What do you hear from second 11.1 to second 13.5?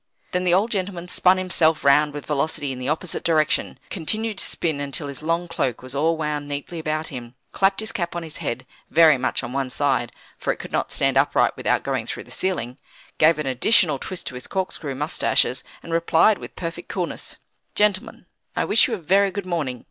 upright without going through the ceiling), gave an